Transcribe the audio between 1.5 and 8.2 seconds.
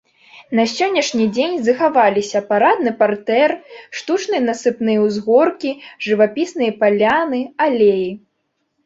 захаваліся парадны партэр, штучныя насыпныя ўзгоркі, жывапісныя паляны, алеі.